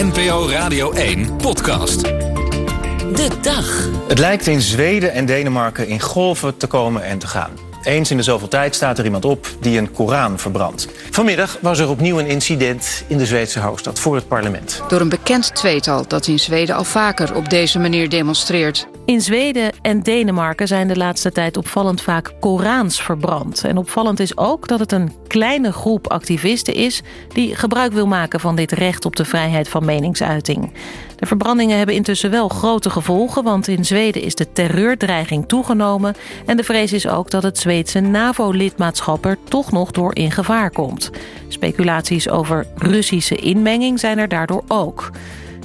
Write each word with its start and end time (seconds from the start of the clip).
NPO 0.00 0.48
Radio 0.48 0.92
1 0.92 1.36
podcast. 1.36 2.02
De 2.02 3.28
dag. 3.40 3.88
Het 4.08 4.18
lijkt 4.18 4.46
in 4.46 4.60
Zweden 4.60 5.12
en 5.12 5.26
Denemarken 5.26 5.88
in 5.88 6.00
golven 6.00 6.56
te 6.56 6.66
komen 6.66 7.04
en 7.04 7.18
te 7.18 7.26
gaan. 7.26 7.50
Eens 7.82 8.10
in 8.10 8.16
de 8.16 8.22
zoveel 8.22 8.48
tijd 8.48 8.74
staat 8.74 8.98
er 8.98 9.04
iemand 9.04 9.24
op 9.24 9.46
die 9.60 9.78
een 9.78 9.92
Koran 9.92 10.38
verbrandt. 10.38 10.88
Vanmiddag 11.10 11.58
was 11.60 11.78
er 11.78 11.88
opnieuw 11.88 12.18
een 12.18 12.26
incident 12.26 13.04
in 13.06 13.18
de 13.18 13.26
Zweedse 13.26 13.60
hoofdstad 13.60 13.98
voor 13.98 14.14
het 14.14 14.28
parlement. 14.28 14.82
Door 14.88 15.00
een 15.00 15.08
bekend 15.08 15.54
tweetal 15.54 16.04
dat 16.08 16.26
in 16.26 16.38
Zweden 16.38 16.74
al 16.74 16.84
vaker 16.84 17.34
op 17.34 17.48
deze 17.50 17.78
manier 17.78 18.08
demonstreert. 18.08 18.88
In 19.08 19.20
Zweden 19.20 19.72
en 19.82 20.00
Denemarken 20.00 20.66
zijn 20.66 20.88
de 20.88 20.96
laatste 20.96 21.32
tijd 21.32 21.56
opvallend 21.56 22.02
vaak 22.02 22.32
Korans 22.40 23.02
verbrand. 23.02 23.64
En 23.64 23.76
opvallend 23.76 24.20
is 24.20 24.36
ook 24.36 24.68
dat 24.68 24.78
het 24.78 24.92
een 24.92 25.12
kleine 25.26 25.72
groep 25.72 26.06
activisten 26.06 26.74
is... 26.74 27.02
die 27.28 27.56
gebruik 27.56 27.92
wil 27.92 28.06
maken 28.06 28.40
van 28.40 28.56
dit 28.56 28.72
recht 28.72 29.04
op 29.04 29.16
de 29.16 29.24
vrijheid 29.24 29.68
van 29.68 29.84
meningsuiting. 29.84 30.72
De 31.16 31.26
verbrandingen 31.26 31.76
hebben 31.76 31.94
intussen 31.94 32.30
wel 32.30 32.48
grote 32.48 32.90
gevolgen... 32.90 33.44
want 33.44 33.68
in 33.68 33.84
Zweden 33.84 34.22
is 34.22 34.34
de 34.34 34.52
terreurdreiging 34.52 35.48
toegenomen... 35.48 36.14
en 36.46 36.56
de 36.56 36.64
vrees 36.64 36.92
is 36.92 37.06
ook 37.06 37.30
dat 37.30 37.42
het 37.42 37.58
Zweedse 37.58 38.00
NAVO-lidmaatschap 38.00 39.24
er 39.24 39.38
toch 39.44 39.72
nog 39.72 39.90
door 39.90 40.14
in 40.14 40.30
gevaar 40.30 40.70
komt. 40.70 41.10
Speculaties 41.48 42.28
over 42.28 42.66
Russische 42.76 43.36
inmenging 43.36 44.00
zijn 44.00 44.18
er 44.18 44.28
daardoor 44.28 44.64
ook... 44.66 45.10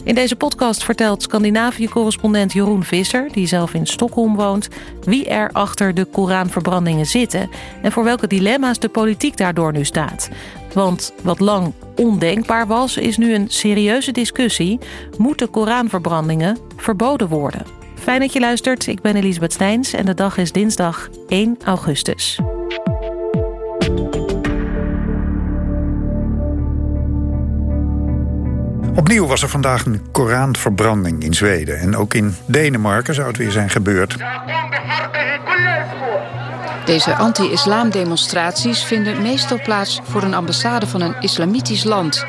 In 0.03 0.15
deze 0.15 0.35
podcast 0.35 0.83
vertelt 0.83 1.21
Scandinavië-correspondent 1.21 2.53
Jeroen 2.53 2.83
Visser... 2.83 3.31
die 3.31 3.47
zelf 3.47 3.73
in 3.73 3.85
Stockholm 3.85 4.35
woont, 4.35 4.67
wie 5.03 5.25
er 5.25 5.49
achter 5.51 5.93
de 5.93 6.05
Koranverbrandingen 6.05 7.05
zitten... 7.05 7.49
en 7.81 7.91
voor 7.91 8.03
welke 8.03 8.27
dilemma's 8.27 8.79
de 8.79 8.89
politiek 8.89 9.37
daardoor 9.37 9.71
nu 9.71 9.85
staat. 9.85 10.29
Want 10.73 11.13
wat 11.21 11.39
lang 11.39 11.73
ondenkbaar 11.95 12.67
was, 12.67 12.97
is 12.97 13.17
nu 13.17 13.33
een 13.33 13.49
serieuze 13.49 14.11
discussie. 14.11 14.79
Moeten 15.17 15.49
Koranverbrandingen 15.49 16.57
verboden 16.75 17.27
worden? 17.27 17.65
Fijn 17.95 18.19
dat 18.19 18.33
je 18.33 18.39
luistert, 18.39 18.87
ik 18.87 19.01
ben 19.01 19.15
Elisabeth 19.15 19.53
Steins 19.53 19.93
en 19.93 20.05
de 20.05 20.13
dag 20.13 20.37
is 20.37 20.51
dinsdag 20.51 21.09
1 21.27 21.57
augustus. 21.63 22.39
Opnieuw 28.95 29.27
was 29.27 29.41
er 29.41 29.49
vandaag 29.49 29.85
een 29.85 30.01
Koranverbranding 30.11 31.23
in 31.23 31.33
Zweden. 31.33 31.79
En 31.79 31.95
ook 31.95 32.13
in 32.13 32.35
Denemarken 32.45 33.13
zou 33.13 33.27
het 33.27 33.37
weer 33.37 33.51
zijn 33.51 33.69
gebeurd. 33.69 34.17
Deze 36.85 37.15
anti-islamdemonstraties 37.15 38.83
vinden 38.83 39.21
meestal 39.21 39.59
plaats 39.63 40.01
voor 40.03 40.23
een 40.23 40.33
ambassade 40.33 40.87
van 40.87 41.01
een 41.01 41.15
islamitisch 41.19 41.83
land. 41.83 42.25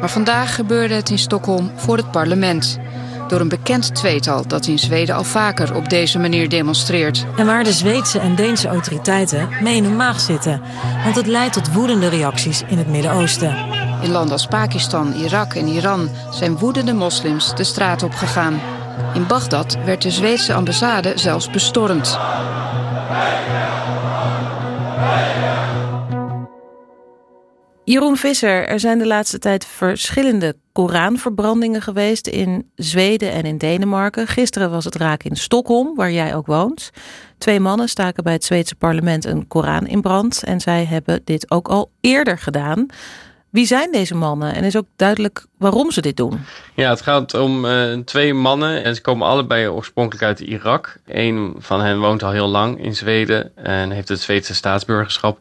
Maar 0.00 0.10
vandaag 0.10 0.54
gebeurde 0.54 0.94
het 0.94 1.10
in 1.10 1.18
Stockholm 1.18 1.70
voor 1.76 1.96
het 1.96 2.10
parlement. 2.10 2.78
Door 3.28 3.40
een 3.40 3.48
bekend 3.48 3.94
tweetal 3.94 4.46
dat 4.46 4.66
in 4.66 4.78
Zweden 4.78 5.14
al 5.14 5.24
vaker 5.24 5.74
op 5.74 5.88
deze 5.88 6.18
manier 6.18 6.48
demonstreert. 6.48 7.26
En 7.36 7.46
waar 7.46 7.64
de 7.64 7.72
Zweedse 7.72 8.18
en 8.18 8.34
Deense 8.34 8.68
autoriteiten 8.68 9.48
mee 9.62 9.76
in 9.76 9.84
hun 9.84 9.96
maag 9.96 10.20
zitten. 10.20 10.62
Want 11.04 11.16
het 11.16 11.26
leidt 11.26 11.52
tot 11.52 11.72
woedende 11.72 12.08
reacties 12.08 12.62
in 12.68 12.78
het 12.78 12.88
Midden-Oosten. 12.88 13.87
In 14.02 14.10
landen 14.10 14.32
als 14.32 14.46
Pakistan, 14.46 15.12
Irak 15.12 15.54
en 15.54 15.66
Iran 15.66 16.08
zijn 16.30 16.58
woedende 16.58 16.92
moslims 16.92 17.54
de 17.54 17.64
straat 17.64 18.02
op 18.02 18.12
gegaan. 18.12 18.60
In 19.14 19.26
Bagdad 19.26 19.76
werd 19.84 20.02
de 20.02 20.10
Zweedse 20.10 20.54
ambassade 20.54 21.12
zelfs 21.14 21.50
bestormd. 21.50 22.18
Jeroen 27.84 28.16
Visser, 28.16 28.68
er 28.68 28.80
zijn 28.80 28.98
de 28.98 29.06
laatste 29.06 29.38
tijd 29.38 29.66
verschillende 29.66 30.56
Koranverbrandingen 30.72 31.82
geweest 31.82 32.26
in 32.26 32.70
Zweden 32.74 33.32
en 33.32 33.42
in 33.42 33.58
Denemarken. 33.58 34.26
Gisteren 34.26 34.70
was 34.70 34.84
het 34.84 34.94
raak 34.94 35.22
in 35.22 35.36
Stockholm, 35.36 35.94
waar 35.94 36.12
jij 36.12 36.34
ook 36.34 36.46
woont. 36.46 36.90
Twee 37.38 37.60
mannen 37.60 37.88
staken 37.88 38.24
bij 38.24 38.32
het 38.32 38.44
Zweedse 38.44 38.74
parlement 38.74 39.24
een 39.24 39.46
Koran 39.46 39.86
in 39.86 40.00
brand 40.00 40.42
en 40.44 40.60
zij 40.60 40.84
hebben 40.84 41.20
dit 41.24 41.50
ook 41.50 41.68
al 41.68 41.90
eerder 42.00 42.38
gedaan. 42.38 42.86
Wie 43.50 43.66
zijn 43.66 43.92
deze 43.92 44.14
mannen 44.14 44.54
en 44.54 44.64
is 44.64 44.76
ook 44.76 44.86
duidelijk 44.96 45.46
waarom 45.56 45.90
ze 45.90 46.00
dit 46.00 46.16
doen? 46.16 46.40
Ja, 46.74 46.90
het 46.90 47.00
gaat 47.00 47.34
om 47.34 47.64
uh, 47.64 47.98
twee 47.98 48.34
mannen 48.34 48.84
en 48.84 48.94
ze 48.94 49.00
komen 49.00 49.26
allebei 49.26 49.68
oorspronkelijk 49.68 50.24
uit 50.24 50.40
Irak. 50.40 50.96
Een 51.06 51.54
van 51.58 51.80
hen 51.80 51.98
woont 51.98 52.22
al 52.22 52.30
heel 52.30 52.48
lang 52.48 52.82
in 52.84 52.94
Zweden 52.94 53.56
en 53.56 53.90
heeft 53.90 54.08
het 54.08 54.20
Zweedse 54.20 54.54
staatsburgerschap. 54.54 55.38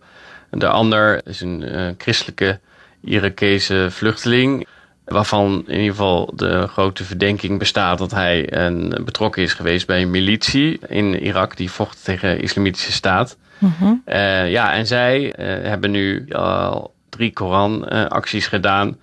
De 0.49 0.67
ander 0.67 1.27
is 1.27 1.41
een 1.41 1.61
uh, 1.61 1.89
christelijke 1.97 2.59
Irakese 3.01 3.87
vluchteling. 3.89 4.67
Waarvan 5.05 5.63
in 5.67 5.79
ieder 5.79 5.95
geval 5.95 6.31
de 6.35 6.67
grote 6.67 7.03
verdenking 7.03 7.59
bestaat 7.59 7.97
dat 7.97 8.11
hij 8.11 8.53
een, 8.53 9.01
betrokken 9.05 9.43
is 9.43 9.53
geweest 9.53 9.87
bij 9.87 10.01
een 10.01 10.11
militie 10.11 10.79
in 10.87 11.19
Irak 11.19 11.57
die 11.57 11.71
vocht 11.71 12.03
tegen 12.03 12.35
de 12.35 12.41
islamitische 12.41 12.91
staat. 12.91 13.37
Mm 13.57 14.03
uh, 14.07 14.51
ja, 14.51 14.73
en 14.73 14.87
zij 14.87 15.33
hebben 15.37 15.91
nu 15.91 16.25
al 16.31 16.95
drie 17.17 17.33
Koranacties 17.33 18.47
gedaan. 18.47 18.97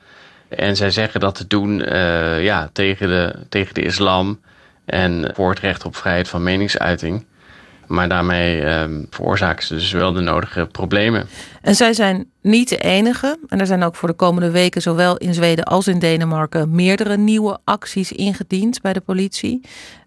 En 0.48 0.76
zij 0.76 0.90
zeggen 0.90 1.20
dat 1.20 1.34
te 1.34 1.46
doen 1.46 1.80
uh, 1.80 2.42
ja, 2.42 2.70
tegen, 2.72 3.08
de, 3.08 3.34
tegen 3.48 3.74
de 3.74 3.82
islam 3.82 4.40
en 4.84 5.30
voor 5.34 5.50
het 5.50 5.58
recht 5.58 5.84
op 5.84 5.96
vrijheid 5.96 6.28
van 6.28 6.42
meningsuiting. 6.42 7.24
Maar 7.86 8.08
daarmee 8.08 8.60
uh, 8.60 8.84
veroorzaken 9.10 9.66
ze 9.66 9.74
dus 9.74 9.92
wel 9.92 10.12
de 10.12 10.20
nodige 10.20 10.66
problemen. 10.66 11.28
En 11.62 11.74
zij 11.74 11.92
zijn 11.92 12.30
niet 12.42 12.68
de 12.68 12.78
enige. 12.78 13.38
En 13.48 13.60
er 13.60 13.66
zijn 13.66 13.82
ook 13.82 13.96
voor 13.96 14.08
de 14.08 14.14
komende 14.14 14.50
weken, 14.50 14.82
zowel 14.82 15.16
in 15.16 15.34
Zweden 15.34 15.64
als 15.64 15.88
in 15.88 15.98
Denemarken, 15.98 16.74
meerdere 16.74 17.16
nieuwe 17.16 17.58
acties 17.64 18.12
ingediend 18.12 18.80
bij 18.80 18.92
de 18.92 19.00
politie. 19.00 19.60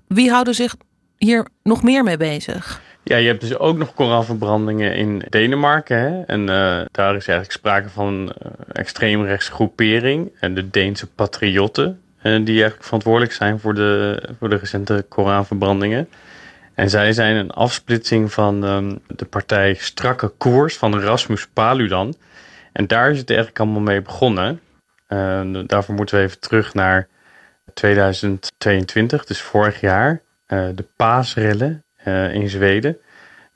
Wie 0.07 0.31
houden 0.31 0.56
zich 0.56 0.75
hier 1.17 1.47
nog 1.63 1.84
meer 1.84 2.03
mee 2.03 2.17
bezig? 2.17 2.81
Ja, 3.07 3.18
je 3.18 3.28
hebt 3.28 3.41
dus 3.41 3.57
ook 3.57 3.78
nog 3.78 3.94
koraalverbrandingen 3.94 4.95
in 4.95 5.23
Denemarken. 5.29 5.97
Hè? 5.97 6.22
En 6.22 6.40
uh, 6.41 6.81
daar 6.91 7.16
is 7.16 7.28
eigenlijk 7.28 7.51
sprake 7.51 7.90
van 7.90 8.07
een 8.07 8.34
uh, 8.45 8.51
extreemrechtse 8.72 9.51
groepering. 9.51 10.31
En 10.40 10.53
de 10.53 10.69
Deense 10.69 11.07
patriotten, 11.07 12.01
uh, 12.17 12.23
die 12.23 12.31
eigenlijk 12.31 12.84
verantwoordelijk 12.84 13.31
zijn 13.31 13.59
voor 13.59 13.73
de, 13.73 14.22
voor 14.40 14.50
de 14.50 14.56
recente 14.56 15.06
Koranverbrandingen. 15.09 16.09
En 16.73 16.90
zij 16.90 17.13
zijn 17.13 17.35
een 17.35 17.51
afsplitsing 17.51 18.34
van 18.34 18.63
um, 18.63 19.00
de 19.07 19.25
partij 19.25 19.73
Strakke 19.73 20.28
Koers 20.28 20.78
van 20.78 21.00
Rasmus 21.00 21.47
Paludan. 21.47 22.16
En 22.73 22.88
daar 22.88 23.12
is 23.12 23.17
het 23.17 23.29
eigenlijk 23.29 23.59
allemaal 23.59 23.81
mee 23.81 24.01
begonnen. 24.01 24.62
daarvoor 25.67 25.96
moeten 25.96 26.17
we 26.17 26.23
even 26.23 26.40
terug 26.40 26.73
naar 26.73 27.07
2022, 27.73 29.25
dus 29.25 29.41
vorig 29.41 29.81
jaar. 29.81 30.22
de 30.47 30.85
paasrellen 30.96 31.85
in 32.34 32.50
Zweden. 32.50 32.97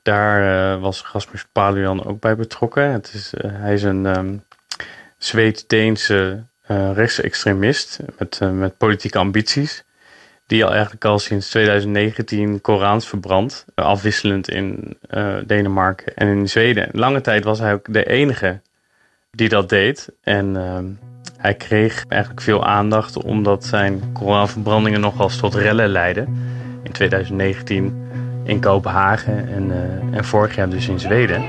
Daar 0.02 0.74
uh, 0.74 0.80
was 0.80 1.04
Rasmus 1.12 1.46
Paludan 1.52 2.04
ook 2.04 2.20
bij 2.20 2.36
betrokken. 2.36 2.92
Het 2.92 3.12
is, 3.14 3.34
uh, 3.34 3.50
hij 3.54 3.72
is 3.72 3.82
een 3.82 4.18
um, 4.18 4.44
Zweeds-Deense 5.18 6.42
rechtsextremist 6.94 7.98
met, 8.18 8.40
met 8.52 8.76
politieke 8.76 9.18
ambities. 9.18 9.84
Die 10.46 10.64
al 10.64 10.72
eigenlijk 10.72 11.04
al 11.04 11.18
sinds 11.18 11.50
2019 11.50 12.60
Korans 12.60 13.08
verbrandt. 13.08 13.64
afwisselend 13.74 14.48
in 14.48 14.98
Denemarken 15.46 16.14
en 16.14 16.28
in 16.28 16.48
Zweden. 16.48 16.88
Lange 16.92 17.20
tijd 17.20 17.44
was 17.44 17.58
hij 17.58 17.72
ook 17.72 17.92
de 17.92 18.04
enige 18.04 18.60
die 19.30 19.48
dat 19.48 19.68
deed. 19.68 20.08
En 20.22 20.56
ehm, 20.56 20.84
hij 21.36 21.54
kreeg 21.54 22.04
eigenlijk 22.08 22.40
veel 22.40 22.64
aandacht 22.64 23.22
omdat 23.22 23.64
zijn 23.64 24.12
Koranverbrandingen 24.12 25.00
nogal 25.00 25.28
tot 25.28 25.54
rellen 25.54 25.88
leidden. 25.88 26.24
In 26.82 26.92
2019 26.92 28.06
in 28.44 28.60
Kopenhagen 28.60 29.48
en, 29.54 29.66
uh, 29.66 30.16
en 30.16 30.24
vorig 30.24 30.54
jaar 30.54 30.68
dus 30.68 30.88
in 30.88 30.98
Zweden. 30.98 31.42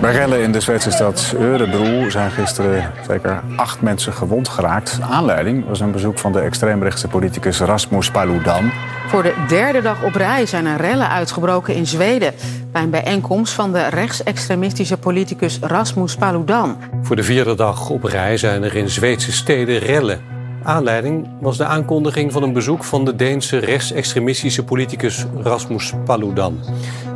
Bij 0.00 0.12
rellen 0.12 0.42
in 0.42 0.52
de 0.52 0.60
Zweedse 0.60 0.90
stad 0.90 1.34
Örebro 1.36 2.10
zijn 2.10 2.30
gisteren 2.30 2.92
zeker 3.06 3.42
acht 3.56 3.80
mensen 3.80 4.12
gewond 4.12 4.48
geraakt. 4.48 4.98
Aanleiding 5.10 5.66
was 5.66 5.80
een 5.80 5.92
bezoek 5.92 6.18
van 6.18 6.32
de 6.32 6.40
extreemrechtse 6.40 7.08
politicus 7.08 7.60
Rasmus 7.60 8.10
Paludan. 8.10 8.70
Voor 9.06 9.22
de 9.22 9.34
derde 9.48 9.82
dag 9.82 10.02
op 10.02 10.14
rij 10.14 10.46
zijn 10.46 10.66
er 10.66 10.80
rellen 10.80 11.08
uitgebroken 11.08 11.74
in 11.74 11.86
Zweden... 11.86 12.34
bij 12.72 12.82
een 12.82 12.90
bijeenkomst 12.90 13.52
van 13.52 13.72
de 13.72 13.88
rechtsextremistische 13.88 14.96
politicus 14.96 15.58
Rasmus 15.60 16.16
Paludan. 16.16 16.76
Voor 17.02 17.16
de 17.16 17.22
vierde 17.22 17.54
dag 17.54 17.90
op 17.90 18.04
rij 18.04 18.36
zijn 18.36 18.62
er 18.62 18.76
in 18.76 18.88
Zweedse 18.88 19.32
steden 19.32 19.78
rellen 19.78 20.37
Aanleiding 20.68 21.28
was 21.40 21.56
de 21.56 21.64
aankondiging 21.64 22.32
van 22.32 22.42
een 22.42 22.52
bezoek 22.52 22.84
van 22.84 23.04
de 23.04 23.16
Deense 23.16 23.58
rechtsextremistische 23.58 24.64
politicus 24.64 25.26
Rasmus 25.42 25.92
Paludan. 26.04 26.60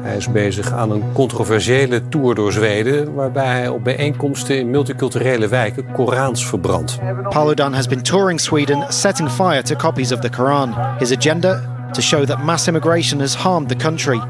Hij 0.03 0.17
is 0.17 0.31
bezig 0.31 0.73
aan 0.73 0.91
een 0.91 1.13
controversiële 1.13 2.09
tour 2.09 2.35
door 2.35 2.53
Zweden, 2.53 3.15
waarbij 3.15 3.47
hij 3.47 3.69
op 3.69 3.85
bijeenkomsten 3.85 4.59
in 4.59 4.71
multiculturele 4.71 5.49
wijken 5.49 5.93
Korans 5.93 6.47
verbrandt. 6.47 6.99
Paludan 7.29 7.73
has 7.73 7.87
been 7.87 8.03
touring 8.03 8.41
Sweden, 8.41 8.85
setting 8.89 9.31
fire 9.31 9.63
to 9.63 9.77
copies 9.77 10.13
of 10.13 10.19
the 10.19 10.31
Quran. 10.31 10.75
His 10.99 11.13
agenda 11.13 11.89
to 11.93 12.01
show 12.01 12.25
that 12.25 12.45
mass 12.45 12.67
immigration 12.67 13.21
has 13.21 13.35
harmed 13.35 13.69
the 13.69 13.77
country 13.77 14.21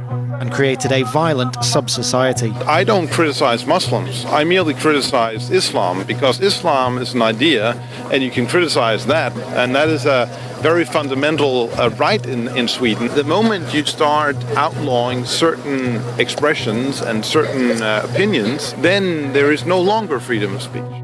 and 0.40 0.52
created 0.52 0.92
a 0.92 1.02
violent 1.04 1.62
sub 1.64 1.88
society. 1.88 2.50
I 2.66 2.84
don't 2.84 3.08
criticize 3.08 3.66
Muslims. 3.66 4.24
I 4.26 4.44
merely 4.44 4.74
criticize 4.74 5.50
Islam 5.50 6.04
because 6.06 6.40
Islam 6.40 6.98
is 6.98 7.14
an 7.14 7.22
idea 7.22 7.72
and 8.10 8.22
you 8.22 8.30
can 8.30 8.46
criticize 8.46 9.06
that. 9.06 9.32
And 9.56 9.74
that 9.74 9.88
is 9.88 10.06
a 10.06 10.26
very 10.62 10.84
fundamental 10.84 11.70
uh, 11.74 11.90
right 11.98 12.24
in, 12.24 12.48
in 12.56 12.68
Sweden. 12.68 13.08
The 13.08 13.24
moment 13.24 13.74
you 13.74 13.84
start 13.84 14.36
outlawing 14.56 15.24
certain 15.24 16.00
expressions 16.18 17.00
and 17.00 17.24
certain 17.24 17.82
uh, 17.82 18.06
opinions, 18.10 18.74
then 18.74 19.32
there 19.32 19.52
is 19.52 19.64
no 19.64 19.80
longer 19.80 20.20
freedom 20.20 20.54
of 20.54 20.62
speech. 20.62 21.02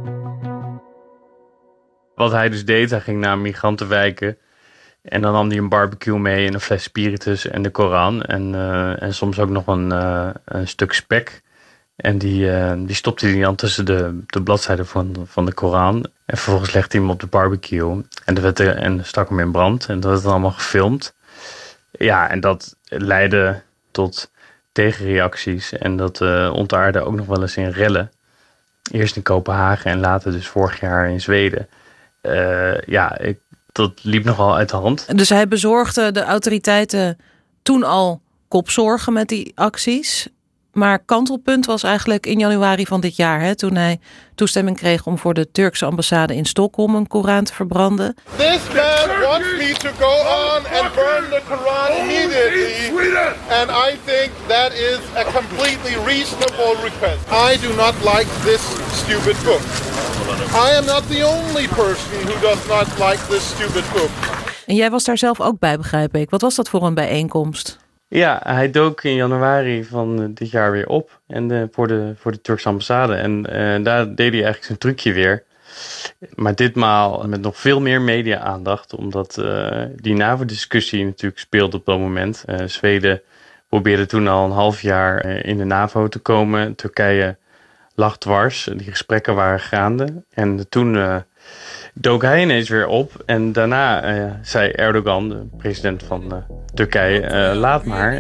Wat 2.14 2.32
hij 2.32 2.48
dus 2.48 2.64
deed, 2.64 2.90
hij 2.90 3.00
ging 3.00 3.20
naar 3.20 3.38
migrantenwijken. 3.38 4.38
En 5.02 5.20
dan 5.20 5.32
nam 5.32 5.48
hij 5.48 5.58
een 5.58 5.68
barbecue 5.68 6.18
mee 6.18 6.46
en 6.46 6.54
een 6.54 6.60
fles 6.60 6.82
spiritus 6.82 7.46
en 7.46 7.62
de 7.62 7.70
Koran. 7.70 8.22
En, 8.22 8.52
uh, 8.52 9.02
en 9.02 9.14
soms 9.14 9.38
ook 9.38 9.48
nog 9.48 9.66
een, 9.66 9.90
uh, 9.92 10.30
een 10.44 10.68
stuk 10.68 10.92
spek. 10.92 11.42
En 11.96 12.18
die, 12.18 12.44
uh, 12.44 12.72
die 12.76 12.94
stopte 12.94 13.26
hij 13.26 13.40
dan 13.40 13.54
tussen 13.54 13.84
de, 13.84 14.20
de 14.26 14.42
bladzijden 14.42 14.86
van, 14.86 15.26
van 15.26 15.46
de 15.46 15.52
Koran. 15.52 15.96
En 16.24 16.36
vervolgens 16.36 16.72
legde 16.72 16.90
hij 16.90 17.00
hem 17.00 17.10
op 17.10 17.20
de 17.20 17.26
barbecue. 17.26 18.04
En, 18.24 18.34
de 18.34 18.40
werd 18.40 18.60
en 18.60 19.04
stak 19.04 19.28
hem 19.28 19.40
in 19.40 19.52
brand. 19.52 19.86
En 19.88 20.00
dat 20.00 20.10
werd 20.10 20.24
allemaal 20.24 20.50
gefilmd. 20.50 21.14
Ja, 21.90 22.30
en 22.30 22.40
dat 22.40 22.76
leidde 22.84 23.62
tot 23.90 24.30
tegenreacties. 24.72 25.72
En 25.72 25.96
dat 25.96 26.20
ontaarde 26.52 27.00
ook 27.00 27.14
nog 27.14 27.26
wel 27.26 27.40
eens 27.40 27.56
in 27.56 27.70
rellen. 27.70 28.10
Eerst 28.92 29.16
in 29.16 29.22
Kopenhagen 29.22 29.90
en 29.90 30.00
later 30.00 30.32
dus 30.32 30.48
vorig 30.48 30.80
jaar 30.80 31.10
in 31.10 31.20
Zweden. 31.20 31.68
ja, 32.86 33.18
ik, 33.18 33.38
dat 33.72 33.92
liep 34.02 34.24
nogal 34.24 34.56
uit 34.56 34.68
de 34.68 34.76
hand. 34.76 35.18
Dus 35.18 35.28
hij 35.28 35.48
bezorgde 35.48 36.12
de 36.12 36.22
autoriteiten 36.22 37.18
toen 37.62 37.82
al 37.82 38.20
kopzorgen 38.48 39.12
met 39.12 39.28
die 39.28 39.52
acties. 39.54 40.28
Maar 40.72 40.98
kantelpunt 40.98 41.66
was 41.66 41.82
eigenlijk 41.82 42.26
in 42.26 42.38
januari 42.38 42.86
van 42.86 43.00
dit 43.00 43.16
jaar, 43.16 43.40
hè, 43.40 43.54
toen 43.54 43.74
hij 43.74 44.00
toestemming 44.34 44.76
kreeg 44.76 45.06
om 45.06 45.18
voor 45.18 45.34
de 45.34 45.50
Turkse 45.50 45.84
ambassade 45.84 46.34
in 46.34 46.44
Stockholm 46.44 46.94
een 46.94 47.06
Koran 47.06 47.44
te 47.44 47.54
verbranden. 47.54 48.14
This 48.36 48.60
man 48.74 49.20
wants 49.20 49.48
me 49.58 49.74
to 49.78 49.88
go 49.98 50.12
on 50.46 50.56
and 50.56 50.94
burn 50.94 51.24
the 51.30 51.40
Quran 51.48 51.90
immediately. 51.98 53.16
And 53.50 53.70
I 53.70 53.98
think 54.04 54.30
that 54.46 54.72
is 54.72 54.98
a 55.16 55.24
completely 55.24 55.94
reasonable 56.04 56.74
request. 56.82 57.20
I 57.50 57.56
do 57.60 57.74
not 57.74 57.94
like 58.04 58.28
this 58.44 58.62
stupid 58.92 59.36
book. 59.44 59.88
I 60.38 60.76
am 60.79 60.85
not 60.85 61.08
the 61.08 61.26
only 61.26 61.69
person 61.69 62.26
who 62.26 62.40
does 62.40 62.67
not 62.69 62.87
like 62.99 63.26
this 63.29 63.49
stupid 63.49 63.85
book. 63.93 64.11
En 64.67 64.75
jij 64.75 64.90
was 64.90 65.05
daar 65.05 65.19
zelf 65.19 65.40
ook 65.40 65.58
bij, 65.58 65.76
begrijp 65.76 66.14
ik. 66.17 66.31
Wat 66.31 66.40
was 66.40 66.55
dat 66.55 66.69
voor 66.69 66.82
een 66.82 66.94
bijeenkomst? 66.94 67.79
Ja, 68.08 68.40
hij 68.44 68.70
dook 68.70 69.02
in 69.02 69.14
januari 69.14 69.85
van 69.85 70.23
eh, 70.23 70.29
dit 70.29 70.50
jaar 70.50 70.70
weer 70.70 70.87
op 70.88 71.20
en 71.26 71.49
de, 71.49 71.69
voor, 71.73 71.88
de, 71.88 72.14
voor 72.17 72.32
de 72.32 72.40
Turkse 72.40 72.69
ambassade. 72.69 73.14
En 73.14 73.38
uh, 73.38 73.85
daar 73.85 74.05
deed 74.05 74.17
hij 74.32 74.43
eigenlijk 74.43 74.64
zijn 74.64 74.79
trucje 74.79 75.12
weer. 75.12 75.44
Maar 76.35 76.55
ditmaal 76.55 77.25
met 77.26 77.40
nog 77.40 77.56
veel 77.56 77.81
meer 77.81 78.00
media-aandacht, 78.00 78.94
omdat 78.94 79.37
uh, 79.40 79.82
die 79.96 80.14
NAVO-discussie 80.14 81.05
natuurlijk 81.05 81.40
speelde 81.40 81.76
op 81.76 81.85
dat 81.85 81.99
moment. 81.99 82.44
Uh, 82.46 82.56
Zweden 82.67 83.23
probeerde 83.69 84.06
toen 84.06 84.29
al 84.29 84.44
een 84.44 84.50
half 84.50 84.82
jaar 84.82 85.25
in 85.26 85.58
de 85.58 85.64
NAVO 85.64 86.08
te 86.08 86.19
komen. 86.19 86.75
Turkije 86.75 87.37
lag 87.98 88.18
dwars, 88.18 88.68
die 88.76 88.90
gesprekken 88.90 89.34
waren 89.34 89.60
gaande. 89.60 90.22
En 90.34 90.68
toen 90.68 91.22
dook 92.00 92.22
hij 92.22 92.42
ineens 92.42 92.68
weer 92.68 92.86
op. 92.86 93.12
En 93.26 93.52
daarna 93.52 94.14
uh, 94.16 94.30
zei 94.42 94.70
Erdogan, 94.70 95.28
de 95.28 95.46
president 95.56 96.02
van 96.02 96.24
uh, 96.32 96.56
Turkije, 96.74 97.22
uh, 97.22 97.58
laat 97.60 97.84
maar. 97.84 98.14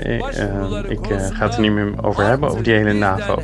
ik 0.88 1.06
ga 1.32 1.44
het 1.44 1.54
er 1.54 1.60
niet 1.60 1.72
meer 1.72 2.04
over 2.04 2.24
hebben, 2.24 2.50
over 2.50 2.62
die 2.62 2.74
hele 2.74 2.92
NAVO. 2.92 3.38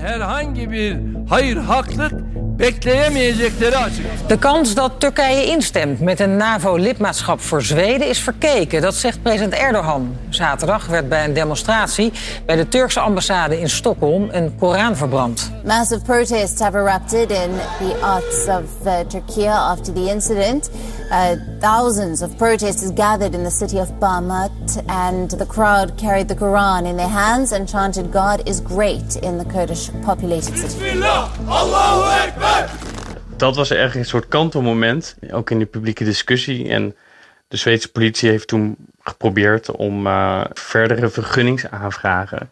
De 2.56 4.36
kans 4.38 4.74
dat 4.74 4.92
Turkije 4.98 5.44
instemt 5.44 6.00
met 6.00 6.20
een 6.20 6.36
NAVO-lidmaatschap 6.36 7.40
voor 7.40 7.62
Zweden 7.62 8.08
is 8.08 8.18
verkeken. 8.18 8.82
Dat 8.82 8.94
zegt 8.94 9.22
president 9.22 9.54
Erdogan. 9.54 10.16
Zaterdag 10.28 10.86
werd 10.86 11.08
bij 11.08 11.24
een 11.24 11.32
demonstratie 11.32 12.12
bij 12.46 12.56
de 12.56 12.68
Turkse 12.68 13.00
ambassade 13.00 13.60
in 13.60 13.68
Stockholm 13.68 14.28
een 14.32 14.54
Koran 14.58 14.96
verbrand. 14.96 15.52
Massive 15.64 16.00
protests 16.04 16.60
have 16.60 16.76
erupted 16.76 17.30
in 17.30 17.50
the 17.78 17.96
arts 18.00 18.46
of 18.46 18.62
Turkey 19.08 19.48
after 19.48 19.92
the 19.92 20.10
incident. 20.10 20.70
Uh, 21.10 21.36
thousands 21.60 22.22
of 22.22 22.36
protesters 22.36 22.90
gathered 22.94 23.34
in 23.34 23.44
the 23.44 23.50
city 23.50 23.78
of 23.78 23.88
Bamat, 23.98 24.82
and 24.86 25.30
the 25.30 25.46
crowd 25.46 25.96
carried 25.96 26.28
the 26.28 26.34
Quran 26.34 26.86
in 26.86 26.96
their 26.96 27.08
hands 27.08 27.52
and 27.52 27.68
chanted, 27.68 28.12
God 28.12 28.48
is 28.48 28.60
great 28.60 29.16
in 29.16 29.38
the 29.38 29.44
Kurdish 29.44 29.90
populated 30.04 30.56
city. 30.56 30.98
Dat 33.36 33.56
was 33.56 33.70
echt 33.70 33.94
een 33.94 34.04
soort 34.04 34.28
kantelmoment, 34.28 35.16
ook 35.30 35.50
in 35.50 35.58
de 35.58 35.66
publieke 35.66 36.04
discussie. 36.04 36.68
En 36.68 36.94
de 37.48 37.56
Zweedse 37.56 37.92
politie 37.92 38.30
heeft 38.30 38.48
toen 38.48 38.76
geprobeerd 39.00 39.70
om 39.70 40.06
uh, 40.06 40.44
verdere 40.52 41.08
vergunningsaanvragen 41.08 42.50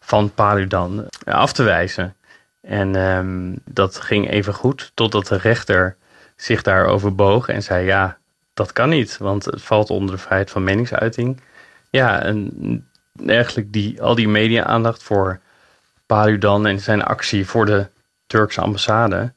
van 0.00 0.30
Paludan 0.34 1.06
af 1.24 1.52
te 1.52 1.62
wijzen. 1.62 2.14
En 2.60 2.94
um, 2.94 3.58
dat 3.64 3.96
ging 3.96 4.30
even 4.30 4.54
goed 4.54 4.90
totdat 4.94 5.26
de 5.26 5.36
rechter 5.36 5.96
zich 6.42 6.62
daarover 6.62 7.14
boog 7.14 7.48
en 7.48 7.62
zei: 7.62 7.86
Ja, 7.86 8.18
dat 8.54 8.72
kan 8.72 8.88
niet, 8.88 9.18
want 9.18 9.44
het 9.44 9.62
valt 9.62 9.90
onder 9.90 10.14
de 10.14 10.20
vrijheid 10.22 10.50
van 10.50 10.64
meningsuiting. 10.64 11.40
Ja, 11.90 12.22
en 12.22 12.88
eigenlijk 13.26 13.72
die, 13.72 14.02
al 14.02 14.14
die 14.14 14.28
media-aandacht 14.28 15.02
voor 15.02 15.40
Paludan 16.06 16.66
en 16.66 16.80
zijn 16.80 17.02
actie 17.02 17.46
voor 17.46 17.66
de 17.66 17.86
Turkse 18.26 18.60
ambassade 18.60 19.32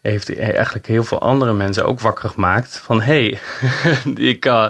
heeft 0.00 0.38
eigenlijk 0.38 0.86
heel 0.86 1.04
veel 1.04 1.20
andere 1.20 1.52
mensen 1.52 1.86
ook 1.86 2.00
wakker 2.00 2.28
gemaakt. 2.28 2.78
Van 2.78 3.02
hé, 3.02 3.28
hey, 3.28 3.40
ik, 4.32 4.44
uh, 4.44 4.68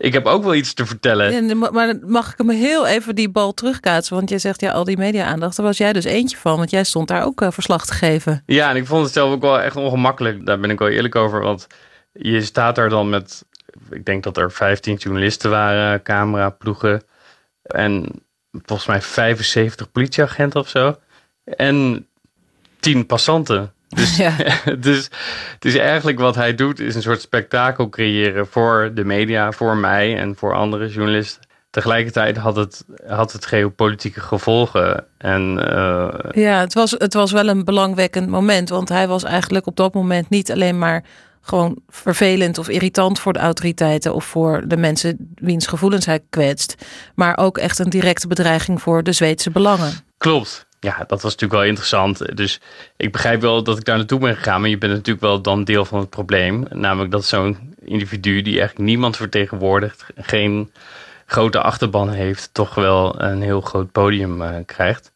ik 0.00 0.12
heb 0.12 0.26
ook 0.26 0.42
wel 0.42 0.54
iets 0.54 0.74
te 0.74 0.86
vertellen. 0.86 1.46
Ja, 1.46 1.54
maar 1.70 1.98
mag 2.06 2.32
ik 2.32 2.38
hem 2.38 2.50
heel 2.50 2.86
even 2.86 3.14
die 3.14 3.28
bal 3.28 3.54
terugkaatsen? 3.54 4.16
Want 4.16 4.28
jij 4.28 4.38
zegt 4.38 4.60
ja, 4.60 4.72
al 4.72 4.84
die 4.84 4.96
media-aandacht. 4.96 5.56
Daar 5.56 5.66
was 5.66 5.76
jij 5.76 5.92
dus 5.92 6.04
eentje 6.04 6.36
van, 6.36 6.56
want 6.56 6.70
jij 6.70 6.84
stond 6.84 7.08
daar 7.08 7.24
ook 7.24 7.40
uh, 7.40 7.50
verslag 7.50 7.86
te 7.86 7.92
geven. 7.92 8.42
Ja, 8.46 8.70
en 8.70 8.76
ik 8.76 8.86
vond 8.86 9.04
het 9.04 9.12
zelf 9.12 9.32
ook 9.32 9.40
wel 9.40 9.60
echt 9.60 9.76
ongemakkelijk. 9.76 10.46
Daar 10.46 10.60
ben 10.60 10.70
ik 10.70 10.78
wel 10.78 10.88
eerlijk 10.88 11.14
over. 11.14 11.40
Want 11.40 11.66
je 12.12 12.42
staat 12.42 12.74
daar 12.74 12.88
dan 12.88 13.08
met, 13.08 13.44
ik 13.90 14.04
denk 14.04 14.22
dat 14.22 14.36
er 14.36 14.52
15 14.52 14.94
journalisten 14.94 15.50
waren, 15.50 16.02
cameraploegen. 16.02 17.02
En 17.62 18.06
volgens 18.52 18.88
mij 18.88 19.02
75 19.02 19.90
politieagenten 19.90 20.60
of 20.60 20.68
zo. 20.68 20.96
En 21.44 22.06
10 22.78 23.06
passanten. 23.06 23.72
Dus, 23.90 24.16
ja. 24.24 24.36
dus, 24.78 25.10
dus 25.58 25.74
eigenlijk 25.74 26.18
wat 26.18 26.34
hij 26.34 26.54
doet 26.54 26.80
is 26.80 26.94
een 26.94 27.02
soort 27.02 27.20
spektakel 27.20 27.88
creëren 27.88 28.46
voor 28.46 28.90
de 28.94 29.04
media, 29.04 29.52
voor 29.52 29.76
mij 29.76 30.18
en 30.18 30.36
voor 30.36 30.54
andere 30.54 30.88
journalisten. 30.88 31.48
Tegelijkertijd 31.70 32.36
had 32.36 32.56
het, 32.56 32.84
had 33.06 33.32
het 33.32 33.46
geopolitieke 33.46 34.20
gevolgen. 34.20 35.04
En, 35.18 35.58
uh... 35.58 36.08
Ja, 36.30 36.60
het 36.60 36.74
was, 36.74 36.90
het 36.90 37.14
was 37.14 37.32
wel 37.32 37.48
een 37.48 37.64
belangwekkend 37.64 38.28
moment. 38.28 38.68
Want 38.68 38.88
hij 38.88 39.08
was 39.08 39.24
eigenlijk 39.24 39.66
op 39.66 39.76
dat 39.76 39.94
moment 39.94 40.28
niet 40.28 40.50
alleen 40.50 40.78
maar 40.78 41.04
gewoon 41.40 41.78
vervelend 41.88 42.58
of 42.58 42.68
irritant 42.68 43.20
voor 43.20 43.32
de 43.32 43.38
autoriteiten 43.38 44.14
of 44.14 44.24
voor 44.24 44.62
de 44.66 44.76
mensen 44.76 45.34
wiens 45.34 45.66
gevoelens 45.66 46.06
hij 46.06 46.20
kwetst. 46.30 46.74
Maar 47.14 47.36
ook 47.36 47.58
echt 47.58 47.78
een 47.78 47.90
directe 47.90 48.26
bedreiging 48.26 48.82
voor 48.82 49.02
de 49.02 49.12
Zweedse 49.12 49.50
belangen. 49.50 49.92
Klopt 50.18 50.68
ja, 50.80 50.96
dat 50.98 51.22
was 51.22 51.32
natuurlijk 51.32 51.60
wel 51.60 51.68
interessant. 51.68 52.36
Dus 52.36 52.60
ik 52.96 53.12
begrijp 53.12 53.40
wel 53.40 53.62
dat 53.62 53.78
ik 53.78 53.84
daar 53.84 53.96
naartoe 53.96 54.18
ben 54.18 54.36
gegaan. 54.36 54.60
Maar 54.60 54.70
je 54.70 54.78
bent 54.78 54.92
natuurlijk 54.92 55.20
wel 55.20 55.40
dan 55.40 55.64
deel 55.64 55.84
van 55.84 56.00
het 56.00 56.10
probleem. 56.10 56.64
Namelijk 56.70 57.10
dat 57.10 57.24
zo'n 57.24 57.74
individu 57.84 58.42
die 58.42 58.58
eigenlijk 58.58 58.88
niemand 58.88 59.16
vertegenwoordigt, 59.16 60.06
geen 60.16 60.72
grote 61.26 61.60
achterban 61.60 62.10
heeft, 62.10 62.50
toch 62.52 62.74
wel 62.74 63.22
een 63.22 63.42
heel 63.42 63.60
groot 63.60 63.92
podium 63.92 64.42
uh, 64.42 64.54
krijgt. 64.66 65.12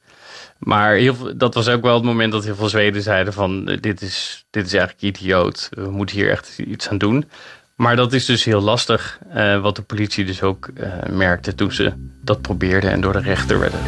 Maar 0.59 0.95
heel, 0.95 1.37
dat 1.37 1.55
was 1.55 1.69
ook 1.69 1.83
wel 1.83 1.95
het 1.95 2.05
moment 2.05 2.33
dat 2.33 2.45
heel 2.45 2.55
veel 2.55 2.69
Zweden 2.69 3.03
zeiden 3.03 3.33
van 3.33 3.65
dit 3.65 4.03
is, 4.03 4.45
dit 4.51 4.67
is 4.67 4.73
eigenlijk 4.73 5.03
idioot. 5.03 5.69
We 5.71 5.91
moeten 5.91 6.17
hier 6.17 6.31
echt 6.31 6.59
iets 6.59 6.89
aan 6.89 6.99
doen. 6.99 7.31
Maar 7.75 7.97
dat 7.97 8.13
is 8.13 8.25
dus 8.25 8.45
heel 8.45 8.61
lastig, 8.61 9.19
uh, 9.35 9.61
wat 9.61 9.77
de 9.77 9.83
politie 9.83 10.25
dus 10.25 10.43
ook 10.43 10.69
merkte 11.11 11.55
toen 11.55 11.73
ze 11.73 11.93
dat 12.23 12.43
probeerden 12.43 12.91
en 12.91 13.01
door 13.01 13.13
de 13.13 13.21
rechter 13.21 13.59
werden 13.59 13.81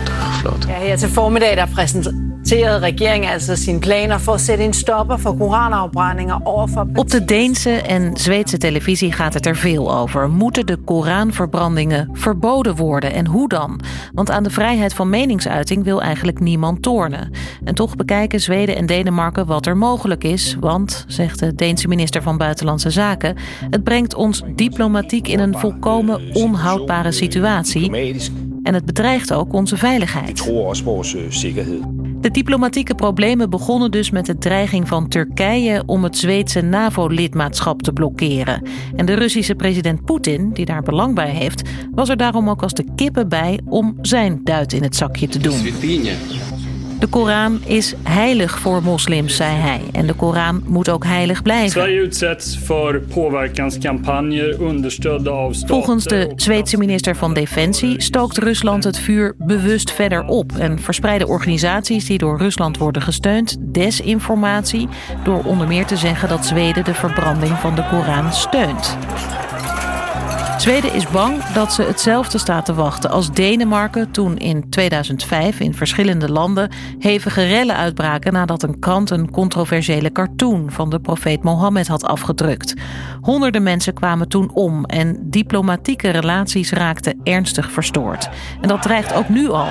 Ja, 0.68 0.72
her 0.72 0.96
til 0.96 1.08
formiddag 1.08 1.56
der 1.56 1.66
præsenterede 1.66 2.78
regeringen 2.78 3.30
altså 3.30 3.56
sine 3.56 3.80
planer 3.80 4.18
for 4.18 4.32
at 4.32 4.40
sætte 4.40 4.64
en 4.64 4.72
stopper 4.72 5.16
for 5.16 5.36
koranafbrændinger 5.38 6.40
over 6.44 6.86
Op 6.94 7.10
de 7.10 7.24
Deense 7.24 7.70
en 7.70 8.16
Zweedse 8.16 8.58
televisie 8.58 9.12
gaat 9.12 9.34
het 9.34 9.46
er 9.46 9.56
veel 9.56 9.96
over. 9.96 10.30
Moeten 10.30 10.66
de 10.66 10.76
Koranverbrandingen 10.76 12.10
verboden 12.12 12.76
worden 12.76 13.12
en 13.12 13.26
hoe 13.26 13.48
dan? 13.48 13.80
Want 14.12 14.30
aan 14.30 14.42
de 14.42 14.50
vrijheid 14.50 14.94
van 14.94 15.10
meningsuiting 15.10 15.84
wil 15.84 16.02
eigenlijk 16.02 16.40
niemand 16.40 16.82
tornen. 16.82 17.30
En 17.64 17.74
toch 17.74 17.96
bekijken 17.96 18.40
Zweden 18.40 18.76
en 18.76 18.86
Denemarken 18.86 19.46
wat 19.46 19.66
er 19.66 19.76
mogelijk 19.76 20.24
is, 20.24 20.56
want, 20.60 21.04
zegt 21.08 21.38
de 21.38 21.54
Deense 21.54 21.88
minister 21.88 22.22
van 22.22 22.38
Buitenlandse 22.38 22.90
Zaken, 22.90 23.36
het 23.70 23.84
brengt 23.84 24.14
ons 24.14 24.42
diplomatiek 24.54 25.28
in 25.28 25.38
een 25.38 25.58
volkomen 25.58 26.20
onhoudbare 26.32 27.12
situatie. 27.12 27.90
En 28.66 28.74
het 28.74 28.84
bedreigt 28.84 29.32
ook 29.32 29.52
onze 29.52 29.76
veiligheid. 29.76 30.44
De 32.20 32.30
diplomatieke 32.30 32.94
problemen 32.94 33.50
begonnen 33.50 33.90
dus 33.90 34.10
met 34.10 34.26
de 34.26 34.38
dreiging 34.38 34.88
van 34.88 35.08
Turkije 35.08 35.82
om 35.86 36.04
het 36.04 36.16
Zweedse 36.16 36.60
NAVO-lidmaatschap 36.60 37.82
te 37.82 37.92
blokkeren. 37.92 38.62
En 38.96 39.06
de 39.06 39.14
Russische 39.14 39.54
president 39.54 40.04
Poetin, 40.04 40.52
die 40.52 40.64
daar 40.64 40.82
belang 40.82 41.14
bij 41.14 41.30
heeft, 41.30 41.62
was 41.94 42.08
er 42.08 42.16
daarom 42.16 42.50
ook 42.50 42.62
als 42.62 42.74
de 42.74 42.84
kippen 42.94 43.28
bij 43.28 43.60
om 43.64 43.98
zijn 44.00 44.40
duit 44.44 44.72
in 44.72 44.82
het 44.82 44.96
zakje 44.96 45.28
te 45.28 45.38
doen. 45.38 45.58
De 46.98 47.06
Koran 47.06 47.60
is 47.64 47.94
heilig 48.02 48.58
voor 48.58 48.82
moslims, 48.82 49.36
zei 49.36 49.56
hij. 49.56 49.80
En 49.92 50.06
de 50.06 50.14
Koran 50.14 50.62
moet 50.66 50.88
ook 50.88 51.04
heilig 51.04 51.42
blijven. 51.42 51.70
Sverige 51.70 52.00
utsätts 52.00 52.58
voor 52.58 53.00
påverkanskampanjer 53.00 54.56
av 55.30 55.56
Volgens 55.66 56.04
de 56.04 56.32
Zweedse 56.36 56.78
minister 56.78 57.16
van 57.16 57.34
Defensie 57.34 58.02
stookt 58.02 58.38
Rusland 58.38 58.84
het 58.84 58.98
vuur 58.98 59.34
bewust 59.38 59.92
verder 59.92 60.24
op 60.24 60.52
en 60.58 60.78
verspreiden 60.78 61.28
organisaties 61.28 62.06
die 62.06 62.18
door 62.18 62.38
Rusland 62.38 62.78
worden 62.78 63.02
gesteund 63.02 63.56
desinformatie 63.60 64.88
door 65.24 65.44
onder 65.44 65.66
meer 65.66 65.86
te 65.86 65.96
zeggen 65.96 66.28
dat 66.28 66.46
Zweden 66.46 66.84
de 66.84 66.94
verbranding 66.94 67.52
van 67.58 67.74
de 67.74 67.84
Koran 67.90 68.32
steunt. 68.32 68.96
Zweden 70.66 70.92
is 70.92 71.08
bang 71.08 71.44
dat 71.44 71.72
ze 71.72 71.82
hetzelfde 71.82 72.38
staat 72.38 72.64
te 72.64 72.74
wachten 72.74 73.10
als 73.10 73.30
Denemarken 73.30 74.10
toen 74.10 74.36
in 74.36 74.70
2005 74.70 75.60
in 75.60 75.74
verschillende 75.74 76.30
landen 76.30 76.70
hevige 76.98 77.44
rellen 77.46 77.76
uitbraken 77.76 78.32
nadat 78.32 78.62
een 78.62 78.78
krant 78.78 79.10
een 79.10 79.30
controversiële 79.30 80.12
cartoon 80.12 80.70
van 80.70 80.90
de 80.90 81.00
profeet 81.00 81.42
Mohammed 81.42 81.86
had 81.86 82.04
afgedrukt. 82.04 82.74
Honderden 83.20 83.62
mensen 83.62 83.94
kwamen 83.94 84.28
toen 84.28 84.50
om 84.52 84.84
en 84.84 85.18
diplomatieke 85.22 86.10
relaties 86.10 86.70
raakten 86.70 87.20
ernstig 87.24 87.70
verstoord. 87.70 88.28
En 88.60 88.68
dat 88.68 88.82
dreigt 88.82 89.14
ook 89.14 89.28
nu 89.28 89.48
al. 89.48 89.68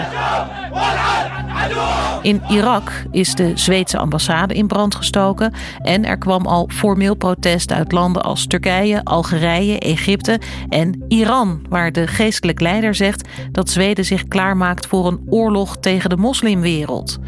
In 2.22 2.42
Irak 2.50 3.06
is 3.12 3.36
de 3.36 3.52
Zweedse 3.56 3.98
ambassade 3.98 4.54
in 4.54 4.68
brand 4.68 4.96
gestoken 4.96 5.54
en 5.82 6.06
er 6.06 6.18
kwam 6.18 6.46
al 6.46 6.70
formeel 6.74 7.16
protest 7.16 7.72
uit 7.72 7.92
landen 7.92 8.24
als 8.24 8.48
Turkije, 8.48 9.04
Algerije, 9.04 9.80
Egypte 9.80 10.40
en 10.70 10.85
Iran, 11.08 11.66
waar 11.70 11.92
de 11.92 12.08
geestelijk 12.08 12.60
leider 12.60 12.96
zegt 12.96 13.28
dat 13.52 13.70
Zweden 13.70 14.06
zich 14.06 14.28
klaarmaakt 14.28 14.88
voor 14.88 15.08
een 15.08 15.22
oorlog 15.30 15.78
tegen 15.78 16.10
de 16.10 16.18
moslimwereld. 16.18 17.20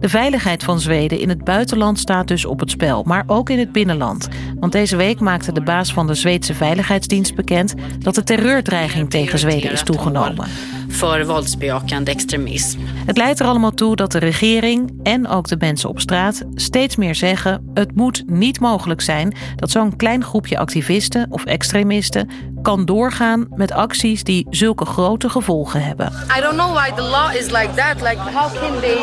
De 0.00 0.08
veiligheid 0.08 0.64
van 0.64 0.80
Zweden 0.80 1.18
in 1.18 1.28
het 1.28 1.44
buitenland 1.44 1.98
staat 1.98 2.28
dus 2.28 2.44
op 2.44 2.60
het 2.60 2.70
spel, 2.70 3.02
maar 3.06 3.24
ook 3.26 3.50
in 3.50 3.58
het 3.58 3.72
binnenland. 3.72 4.28
Want 4.60 4.72
deze 4.72 4.96
week 4.96 5.20
maakte 5.20 5.52
de 5.52 5.62
baas 5.62 5.92
van 5.92 6.06
de 6.06 6.14
Zweedse 6.14 6.54
Veiligheidsdienst 6.54 7.34
bekend 7.34 7.74
dat 7.98 8.14
de 8.14 8.22
terreurdreiging 8.22 9.10
tegen 9.10 9.38
Zweden 9.38 9.72
is 9.72 9.82
toegenomen. 9.82 10.48
Voor 10.94 11.24
våldsbejakande 11.24 12.10
extremisme. 12.10 12.82
Het 13.06 13.16
leidt 13.16 13.40
er 13.40 13.46
allemaal 13.46 13.74
toe 13.74 13.96
dat 13.96 14.12
de 14.12 14.18
regering 14.18 15.00
en 15.02 15.28
ook 15.28 15.48
de 15.48 15.56
mensen 15.58 15.88
op 15.88 16.00
straat 16.00 16.42
steeds 16.54 16.96
meer 16.96 17.14
zeggen: 17.14 17.70
het 17.74 17.94
moet 17.94 18.22
niet 18.26 18.60
mogelijk 18.60 19.00
zijn 19.00 19.36
dat 19.56 19.70
zo'n 19.70 19.96
klein 19.96 20.24
groepje 20.24 20.58
activisten 20.58 21.26
of 21.30 21.44
extremisten 21.44 22.30
kan 22.62 22.84
doorgaan 22.84 23.46
met 23.54 23.72
acties 23.72 24.24
die 24.24 24.46
zulke 24.50 24.84
grote 24.84 25.28
gevolgen 25.28 25.82
hebben. 25.82 26.12
I 26.38 26.40
don't 26.40 26.56
know 26.56 26.74
why 26.74 26.90
the 26.94 27.02
law 27.02 27.34
is 27.34 27.50
like 27.50 27.70
that. 27.74 28.02
Like 28.02 28.16
how 28.16 28.52
can 28.52 28.80
they 28.80 28.98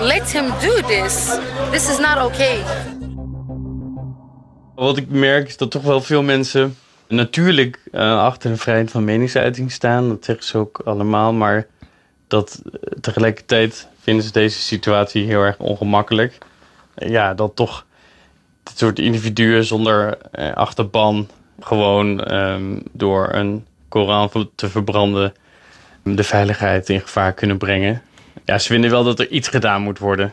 let 0.00 0.32
him 0.32 0.44
do 0.60 0.86
this? 0.86 1.38
This 1.70 1.90
is 1.90 1.98
not 1.98 2.24
okay. 2.24 2.58
Wat 4.74 4.96
ik 4.96 5.08
merk 5.08 5.48
is 5.48 5.56
dat 5.56 5.70
toch 5.70 5.82
wel 5.82 6.00
veel 6.00 6.22
mensen 6.22 6.76
natuurlijk 7.08 7.80
uh, 7.92 8.18
achter 8.18 8.50
de 8.50 8.56
vrijheid 8.56 8.90
van 8.90 9.04
meningsuiting 9.04 9.72
staan. 9.72 10.08
Dat 10.08 10.24
zeggen 10.24 10.44
ze 10.44 10.58
ook 10.58 10.80
allemaal. 10.84 11.32
Maar 11.32 11.66
dat 12.26 12.62
uh, 12.64 12.72
tegelijkertijd 13.00 13.88
vinden 14.00 14.24
ze 14.24 14.32
deze 14.32 14.60
situatie 14.60 15.26
heel 15.26 15.42
erg 15.42 15.58
ongemakkelijk. 15.58 16.38
Uh, 16.98 17.08
ja, 17.08 17.34
dat 17.34 17.56
toch 17.56 17.86
dit 18.62 18.78
soort 18.78 18.98
individuen 18.98 19.64
zonder 19.64 20.18
achterban 20.54 21.28
gewoon 21.60 22.34
um, 22.34 22.82
door 22.92 23.32
een 23.32 23.66
Koran 23.88 24.50
te 24.54 24.68
verbranden 24.68 25.34
de 26.02 26.24
veiligheid 26.24 26.88
in 26.88 27.00
gevaar 27.00 27.32
kunnen 27.32 27.58
brengen. 27.58 28.02
Ja, 28.44 28.58
ze 28.58 28.66
vinden 28.66 28.90
wel 28.90 29.04
dat 29.04 29.18
er 29.18 29.28
iets 29.28 29.48
gedaan 29.48 29.82
moet 29.82 29.98
worden. 29.98 30.32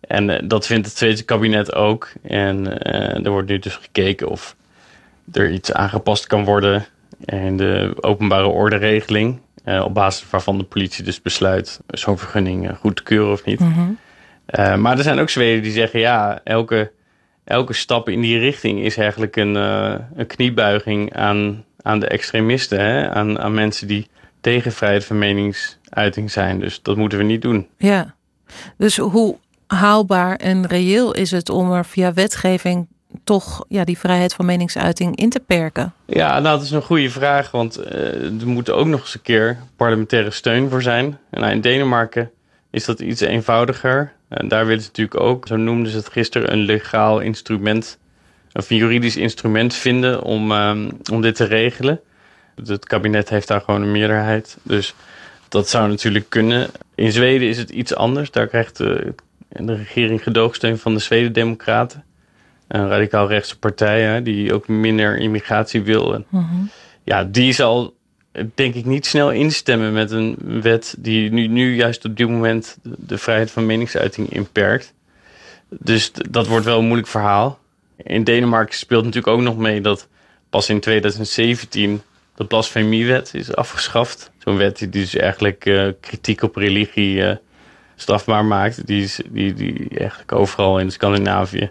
En 0.00 0.48
dat 0.48 0.66
vindt 0.66 0.86
het 0.86 0.96
Zweedse 0.96 1.24
kabinet 1.24 1.74
ook. 1.74 2.12
En 2.22 2.82
er 3.24 3.30
wordt 3.30 3.48
nu 3.48 3.58
dus 3.58 3.76
gekeken 3.76 4.28
of 4.28 4.56
er 5.32 5.50
iets 5.50 5.72
aangepast 5.72 6.26
kan 6.26 6.44
worden 6.44 6.86
in 7.24 7.56
de 7.56 7.94
openbare 8.00 8.46
orderegeling. 8.46 9.40
Uh, 9.64 9.84
op 9.84 9.94
basis 9.94 10.30
waarvan 10.30 10.58
de 10.58 10.64
politie 10.64 11.04
dus 11.04 11.22
besluit 11.22 11.80
zo'n 11.86 12.18
vergunning 12.18 12.70
uh, 12.70 12.76
goed 12.76 12.96
te 12.96 13.02
keuren 13.02 13.32
of 13.32 13.44
niet. 13.44 13.60
Mhm. 13.60 13.80
Uh, 13.80 14.76
maar 14.76 14.96
er 14.96 15.02
zijn 15.02 15.18
ook 15.18 15.30
Zweden 15.30 15.62
die 15.62 15.72
zeggen: 15.72 16.00
ja, 16.00 16.40
elke, 16.44 16.92
elke 17.44 17.72
stap 17.72 18.08
in 18.08 18.20
die 18.20 18.38
richting 18.38 18.80
is 18.80 18.96
eigenlijk 18.96 19.36
een, 19.36 19.54
een 19.54 20.26
kniebuiging 20.26 21.14
aan, 21.14 21.64
aan 21.82 22.00
de 22.00 22.06
extremisten. 22.06 22.80
Hè? 22.80 23.10
Aan, 23.10 23.38
aan 23.38 23.54
mensen 23.54 23.86
die 23.86 24.08
tegen 24.40 24.72
vrijheid 24.72 25.04
van 25.04 25.18
meningsuiting 25.18 26.30
zijn. 26.30 26.60
Dus 26.60 26.82
dat 26.82 26.96
moeten 26.96 27.18
we 27.18 27.24
niet 27.24 27.42
doen. 27.42 27.68
Ja, 27.78 28.14
dus 28.76 28.96
hoe 28.96 29.36
haalbaar 29.66 30.36
en 30.36 30.66
reëel 30.66 31.14
is 31.14 31.30
het 31.30 31.48
om 31.48 31.72
er 31.72 31.84
via 31.84 32.12
wetgeving 32.12 32.86
toch 33.24 33.64
ja, 33.68 33.84
die 33.84 33.98
vrijheid 33.98 34.34
van 34.34 34.46
meningsuiting 34.46 35.16
in 35.16 35.30
te 35.30 35.40
perken? 35.40 35.92
Ja, 36.06 36.40
nou, 36.40 36.56
dat 36.56 36.62
is 36.62 36.70
een 36.70 36.82
goede 36.82 37.10
vraag, 37.10 37.50
want 37.50 37.78
uh, 37.78 38.40
er 38.40 38.46
moet 38.46 38.70
ook 38.70 38.86
nog 38.86 39.00
eens 39.00 39.14
een 39.14 39.22
keer 39.22 39.58
parlementaire 39.76 40.30
steun 40.30 40.70
voor 40.70 40.82
zijn. 40.82 41.18
En 41.30 41.40
nou, 41.40 41.52
in 41.52 41.60
Denemarken 41.60 42.30
is 42.70 42.84
dat 42.84 43.00
iets 43.00 43.20
eenvoudiger. 43.20 44.12
En 44.28 44.48
daar 44.48 44.66
willen 44.66 44.82
ze 44.82 44.88
natuurlijk 44.88 45.20
ook, 45.20 45.46
zo 45.46 45.56
noemden 45.56 45.90
ze 45.90 45.96
het 45.96 46.08
gisteren, 46.08 46.52
een 46.52 46.58
legaal 46.64 47.20
instrument, 47.20 47.98
of 48.52 48.70
een 48.70 48.76
juridisch 48.76 49.16
instrument 49.16 49.74
vinden 49.74 50.22
om, 50.22 50.52
um, 50.52 50.90
om 51.12 51.20
dit 51.20 51.34
te 51.34 51.44
regelen. 51.44 52.00
Het 52.64 52.86
kabinet 52.86 53.28
heeft 53.28 53.48
daar 53.48 53.60
gewoon 53.60 53.82
een 53.82 53.92
meerderheid, 53.92 54.56
dus 54.62 54.94
dat 55.48 55.68
zou 55.68 55.88
natuurlijk 55.88 56.28
kunnen. 56.28 56.70
In 56.94 57.12
Zweden 57.12 57.48
is 57.48 57.58
het 57.58 57.70
iets 57.70 57.94
anders. 57.94 58.30
Daar 58.30 58.46
krijgt 58.46 58.76
de, 58.76 59.14
de 59.48 59.74
regering 59.74 60.22
gedoogsteun 60.22 60.78
van 60.78 60.94
de 60.94 61.00
Zweden-Democraten 61.00 62.04
een 62.68 62.88
radicaal 62.88 63.28
rechtse 63.28 63.58
partij 63.58 64.02
hè, 64.02 64.22
die 64.22 64.54
ook 64.54 64.68
minder 64.68 65.18
immigratie 65.18 65.82
wil. 65.82 66.14
En, 66.14 66.24
Mhm. 66.28 66.54
Ja, 67.06 67.24
die 67.24 67.52
zal 67.52 67.94
denk 68.54 68.74
ik 68.74 68.84
niet 68.84 69.06
snel 69.06 69.30
instemmen 69.32 69.92
met 69.92 70.10
een 70.10 70.36
wet 70.40 70.94
die 70.98 71.32
nu, 71.32 71.46
nu 71.46 71.74
juist 71.74 72.04
op 72.04 72.16
dit 72.16 72.28
moment 72.28 72.78
de, 72.82 72.94
de 72.98 73.18
vrijheid 73.18 73.50
van 73.50 73.66
meningsuiting 73.66 74.32
inperkt. 74.32 74.94
Dus 75.68 76.12
dat 76.12 76.46
wordt 76.46 76.64
wel 76.64 76.78
een 76.78 76.84
moeilijk 76.84 77.08
verhaal. 77.08 77.58
In 77.96 78.24
Denemarken 78.24 78.78
speelt 78.78 79.04
natuurlijk 79.04 79.36
ook 79.36 79.42
nog 79.42 79.56
mee 79.56 79.80
dat 79.80 80.08
pas 80.50 80.68
in 80.68 80.80
2017 80.80 82.02
de 82.34 82.44
blasfemiewet 82.44 83.34
is 83.34 83.54
afgeschaft. 83.54 84.30
Zo'n 84.38 84.56
wet 84.56 84.78
die 84.78 84.88
dus 84.88 85.16
eigenlijk 85.16 85.66
eh, 85.66 85.88
kritiek 86.00 86.42
op 86.42 86.56
religie 86.56 87.24
eh, 87.24 87.36
strafbaar 87.96 88.44
maakt. 88.44 88.86
Die 88.86 89.02
is 89.02 89.20
die, 89.28 89.54
die 89.54 89.88
eigenlijk 89.98 90.32
overal 90.32 90.78
in 90.78 90.90
Scandinavië 90.90 91.70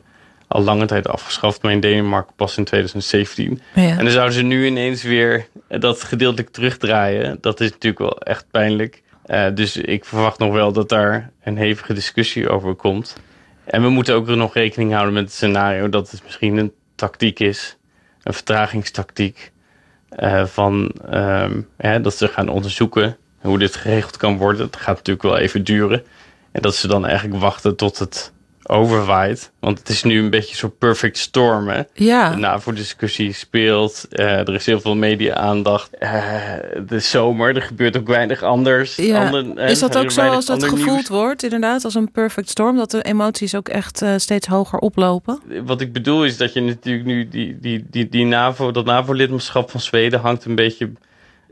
al 0.53 0.63
lange 0.63 0.85
tijd 0.85 1.07
afgeschaft, 1.07 1.61
maar 1.61 1.71
in 1.71 1.79
Denemarken 1.79 2.35
pas 2.35 2.57
in 2.57 2.63
2017. 2.63 3.61
Ja. 3.75 3.81
En 3.81 3.97
dan 3.97 4.09
zouden 4.09 4.33
ze 4.33 4.41
nu 4.41 4.65
ineens 4.65 5.03
weer 5.03 5.47
dat 5.67 6.03
gedeeltelijk 6.03 6.49
terugdraaien. 6.49 7.37
Dat 7.41 7.59
is 7.59 7.71
natuurlijk 7.71 7.99
wel 7.99 8.21
echt 8.21 8.45
pijnlijk. 8.51 9.01
Uh, 9.27 9.45
dus 9.53 9.77
ik 9.77 10.05
verwacht 10.05 10.39
nog 10.39 10.53
wel 10.53 10.71
dat 10.71 10.89
daar 10.89 11.31
een 11.43 11.57
hevige 11.57 11.93
discussie 11.93 12.49
over 12.49 12.75
komt. 12.75 13.17
En 13.63 13.81
we 13.81 13.89
moeten 13.89 14.15
ook 14.15 14.27
nog 14.27 14.53
rekening 14.53 14.91
houden 14.91 15.13
met 15.13 15.23
het 15.23 15.33
scenario 15.33 15.89
dat 15.89 16.11
het 16.11 16.23
misschien 16.23 16.57
een 16.57 16.73
tactiek 16.95 17.39
is, 17.39 17.77
een 18.23 18.33
vertragingstactiek. 18.33 19.51
Uh, 20.19 20.45
van 20.45 20.91
um, 21.13 21.67
ja, 21.77 21.99
dat 21.99 22.15
ze 22.15 22.27
gaan 22.27 22.49
onderzoeken 22.49 23.17
hoe 23.41 23.59
dit 23.59 23.75
geregeld 23.75 24.17
kan 24.17 24.37
worden. 24.37 24.61
Dat 24.71 24.81
gaat 24.81 24.95
natuurlijk 24.95 25.25
wel 25.25 25.37
even 25.37 25.63
duren. 25.63 26.03
En 26.51 26.61
dat 26.61 26.75
ze 26.75 26.87
dan 26.87 27.05
eigenlijk 27.05 27.39
wachten 27.39 27.75
tot 27.75 27.99
het 27.99 28.32
overwaait. 28.69 29.51
Want 29.59 29.79
het 29.79 29.89
is 29.89 30.03
nu 30.03 30.19
een 30.19 30.29
beetje 30.29 30.55
zo'n 30.55 30.77
perfect 30.77 31.17
storm. 31.17 31.67
Hè? 31.67 31.81
Ja. 31.93 32.29
De 32.29 32.37
NAVO-discussie 32.37 33.33
speelt. 33.33 34.07
Uh, 34.11 34.25
er 34.25 34.53
is 34.53 34.65
heel 34.65 34.79
veel 34.79 34.95
media-aandacht. 34.95 35.89
Uh, 35.99 36.33
de 36.87 36.99
zomer, 36.99 37.55
er 37.55 37.61
gebeurt 37.61 37.97
ook 37.97 38.07
weinig 38.07 38.43
anders. 38.43 38.95
Ja. 38.95 39.25
Ander, 39.25 39.59
is 39.69 39.79
dat 39.79 39.97
ook 39.97 40.11
zo 40.11 40.21
als 40.21 40.45
dat 40.45 40.63
gevoeld 40.63 40.85
nieuws. 40.85 41.07
wordt, 41.07 41.43
inderdaad, 41.43 41.83
als 41.83 41.95
een 41.95 42.11
perfect 42.11 42.49
storm? 42.49 42.77
Dat 42.77 42.91
de 42.91 43.01
emoties 43.01 43.55
ook 43.55 43.69
echt 43.69 44.05
steeds 44.17 44.47
hoger 44.47 44.79
oplopen? 44.79 45.39
Wat 45.65 45.81
ik 45.81 45.93
bedoel 45.93 46.25
is 46.25 46.37
dat 46.37 46.53
je 46.53 46.61
natuurlijk 46.61 47.05
nu 47.05 47.27
die, 47.27 47.59
die, 47.59 47.85
die, 47.89 48.09
die 48.09 48.25
NAVO, 48.25 48.71
dat 48.71 48.85
NAVO-lidmaatschap 48.85 49.71
van 49.71 49.79
Zweden 49.79 50.19
hangt 50.19 50.45
een 50.45 50.55
beetje 50.55 50.91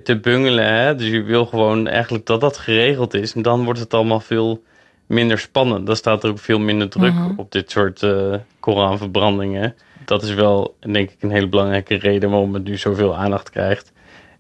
te 0.04 0.20
bungelen. 0.20 0.74
Hè? 0.74 0.96
Dus 0.96 1.08
je 1.08 1.22
wil 1.22 1.46
gewoon 1.46 1.88
eigenlijk 1.88 2.26
dat 2.26 2.42
dat 2.42 2.58
geregeld 2.58 3.14
is. 3.14 3.34
En 3.34 3.42
dan 3.42 3.64
wordt 3.64 3.80
het 3.80 3.94
allemaal 3.94 4.20
veel 4.20 4.64
minder 5.12 5.40
spannend. 5.40 5.86
Dan 5.86 5.96
staat 5.96 6.24
er 6.24 6.30
ook 6.30 6.40
veel 6.40 6.60
minder 6.60 6.90
druk 6.90 7.14
Mhm. 7.14 7.22
mm 7.22 7.28
-hmm. 7.28 7.40
op 7.40 7.52
dit 7.52 7.72
soort 7.72 8.02
uh, 8.02 8.36
Koranverbrandingen. 8.60 9.76
Dat 10.06 10.24
is 10.24 10.34
wel, 10.34 10.76
denk 10.80 11.10
ik, 11.10 11.18
een 11.20 11.32
hele 11.32 11.48
belangrijke 11.48 11.96
reden 11.96 12.30
waarom 12.30 12.54
het 12.54 12.64
nu 12.64 12.78
zoveel 12.78 13.16
aandacht 13.16 13.50
krijgt. 13.50 13.92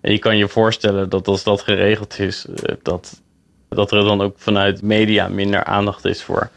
En 0.01 0.11
je 0.11 0.19
kan 0.19 0.37
je 0.37 0.47
voorstellen 0.47 1.09
dat 1.09 1.27
als 1.27 1.43
dat 1.43 1.61
geregeld 1.61 2.19
is, 2.19 2.45
eh, 2.45 2.75
dat, 2.81 3.21
dat 3.69 3.91
er 3.91 4.03
dan 4.03 4.21
ook 4.21 4.33
vanuit 4.37 4.81
media 4.81 5.27
minder 5.27 5.63
aandacht 5.63 6.05
is 6.05 6.23
voor, 6.23 6.49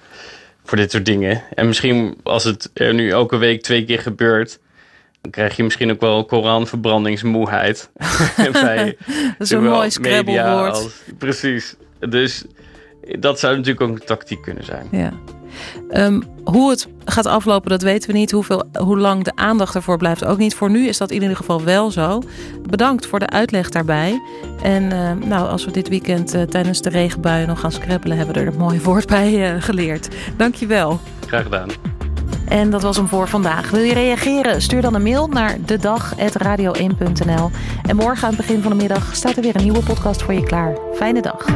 voor 0.65 0.77
dit 0.79 0.91
soort 0.91 1.07
dingen. 1.07 1.43
En 1.55 1.67
misschien 1.67 2.17
als 2.23 2.45
het 2.45 2.71
er 2.75 2.95
nu 2.95 3.11
elke 3.11 3.37
week 3.37 3.63
twee 3.63 3.85
keer 3.85 4.01
gebeurt, 4.01 4.59
dan 5.21 5.31
krijg 5.31 5.57
je 5.57 5.63
misschien 5.65 5.91
ook 5.91 6.01
wel 6.01 6.25
Koranverbrandingsmoeheid. 6.25 7.91
dat 8.37 8.95
is 9.39 9.51
een 9.51 9.65
mooi 9.65 9.91
scrabblewoord. 9.91 11.03
Precies. 11.19 11.77
Dus 12.09 12.45
dat 13.19 13.39
zou 13.39 13.57
natuurlijk 13.57 13.91
ook 13.91 13.99
een 13.99 14.07
tactiek 14.07 14.43
kunnen 14.43 14.65
zijn. 14.65 14.89
Ja. 14.91 15.13
Um, 15.93 16.23
hoe 16.45 16.71
het 16.71 16.89
gaat 17.05 17.27
aflopen, 17.27 17.71
dat 17.71 17.83
weten 17.83 18.11
we 18.11 18.17
niet. 18.17 18.31
Hoeveel, 18.31 18.65
hoe 18.79 18.99
lang 18.99 19.25
de 19.25 19.33
aandacht 19.35 19.75
ervoor 19.75 19.97
blijft 19.97 20.25
ook 20.25 20.39
niet. 20.39 20.55
Voor 20.55 20.71
nu 20.71 20.87
is 20.89 20.99
dat 20.99 21.11
in 21.11 21.23
ieder 21.23 21.37
geval 21.37 21.63
wel 21.63 21.91
zo. 21.91 22.23
Bedankt 22.69 23.07
voor 23.07 23.19
de 23.19 23.29
uitleg 23.29 23.69
daarbij. 23.69 24.21
En 24.63 24.83
uh, 24.83 25.13
nou, 25.29 25.49
als 25.49 25.65
we 25.65 25.71
dit 25.71 25.89
weekend 25.89 26.35
uh, 26.35 26.43
tijdens 26.43 26.83
de 26.83 26.91
regenbuien 26.91 27.49
nog 27.49 27.61
gaan 27.61 27.73
scrappelen... 27.73 28.17
hebben 28.17 28.35
we 28.35 28.41
er 28.41 28.47
een 28.47 28.59
mooi 28.59 28.81
woord 28.81 29.07
bij 29.07 29.55
uh, 29.55 29.63
geleerd. 29.63 30.09
Dankjewel. 30.37 31.01
Graag 31.27 31.43
gedaan. 31.43 31.69
En 32.49 32.71
dat 32.71 32.83
was 32.83 32.97
hem 32.97 33.09
voor 33.09 33.29
vandaag. 33.29 33.71
Wil 33.71 33.83
je 33.83 33.95
reageren? 33.95 34.63
Stuur 34.63 34.83
dan 34.83 34.95
een 34.95 35.03
mail 35.03 35.29
naar 35.29 35.57
dedag.radio1.nl. 35.61 37.51
En 37.87 37.97
morgen 37.97 38.29
aan 38.29 38.35
het 38.35 38.47
begin 38.47 38.63
van 38.63 38.71
de 38.71 38.77
middag 38.77 39.17
staat 39.17 39.37
er 39.37 39.43
weer 39.43 39.57
een 39.57 39.63
nieuwe 39.63 39.83
podcast 39.83 40.23
voor 40.23 40.35
je 40.35 40.43
klaar. 40.43 40.77
Fijne 40.95 41.23
dag. 41.23 41.47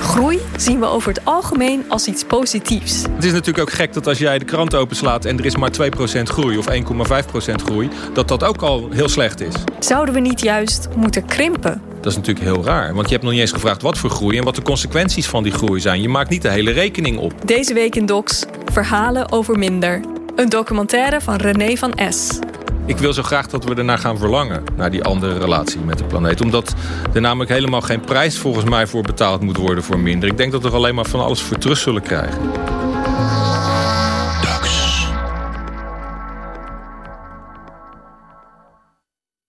Groei 0.00 0.40
zien 0.56 0.80
we 0.80 0.86
over 0.86 1.08
het 1.08 1.24
algemeen 1.24 1.84
als 1.88 2.06
iets 2.06 2.24
positiefs. 2.24 3.02
Het 3.02 3.24
is 3.24 3.32
natuurlijk 3.32 3.68
ook 3.68 3.72
gek 3.72 3.92
dat 3.92 4.06
als 4.06 4.18
jij 4.18 4.38
de 4.38 4.44
krant 4.44 4.74
openslaat 4.74 5.24
en 5.24 5.38
er 5.38 5.44
is 5.44 5.56
maar 5.56 5.70
2% 5.70 6.22
groei 6.22 6.58
of 6.58 6.66
1,5% 6.70 7.54
groei, 7.54 7.88
dat 8.12 8.28
dat 8.28 8.44
ook 8.44 8.62
al 8.62 8.88
heel 8.90 9.08
slecht 9.08 9.40
is. 9.40 9.54
Zouden 9.78 10.14
we 10.14 10.20
niet 10.20 10.40
juist 10.40 10.88
moeten 10.96 11.24
krimpen? 11.24 11.82
Dat 12.00 12.12
is 12.12 12.16
natuurlijk 12.18 12.44
heel 12.44 12.64
raar, 12.64 12.94
want 12.94 13.06
je 13.06 13.12
hebt 13.12 13.22
nog 13.22 13.32
niet 13.32 13.40
eens 13.40 13.52
gevraagd 13.52 13.82
wat 13.82 13.98
voor 13.98 14.10
groei 14.10 14.38
en 14.38 14.44
wat 14.44 14.54
de 14.54 14.62
consequenties 14.62 15.26
van 15.26 15.42
die 15.42 15.52
groei 15.52 15.80
zijn. 15.80 16.00
Je 16.00 16.08
maakt 16.08 16.30
niet 16.30 16.42
de 16.42 16.50
hele 16.50 16.70
rekening 16.70 17.18
op. 17.18 17.32
Deze 17.44 17.74
week 17.74 17.94
in 17.94 18.06
Docs, 18.06 18.44
verhalen 18.72 19.32
over 19.32 19.58
minder. 19.58 20.13
Een 20.36 20.48
documentaire 20.48 21.20
van 21.20 21.36
René 21.36 21.76
van 21.76 21.92
S. 22.08 22.38
Ik 22.86 22.98
wil 22.98 23.12
zo 23.12 23.22
graag 23.22 23.46
dat 23.46 23.64
we 23.64 23.74
ernaar 23.74 23.98
gaan 23.98 24.18
verlangen, 24.18 24.64
naar 24.76 24.90
die 24.90 25.04
andere 25.04 25.38
relatie 25.38 25.80
met 25.80 25.98
de 25.98 26.04
planeet. 26.04 26.40
Omdat 26.40 26.74
er 27.12 27.20
namelijk 27.20 27.50
helemaal 27.50 27.80
geen 27.80 28.00
prijs 28.00 28.38
volgens 28.38 28.64
mij 28.64 28.86
voor 28.86 29.02
betaald 29.02 29.40
moet 29.40 29.56
worden 29.56 29.84
voor 29.84 29.98
minder. 29.98 30.28
Ik 30.28 30.36
denk 30.36 30.52
dat 30.52 30.62
we 30.62 30.70
alleen 30.70 30.94
maar 30.94 31.04
van 31.04 31.20
alles 31.20 31.42
voor 31.42 31.58
terug 31.58 31.78
zullen 31.78 32.02
krijgen. 32.02 32.50